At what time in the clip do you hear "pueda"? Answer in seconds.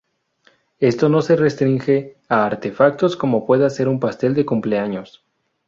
3.45-3.69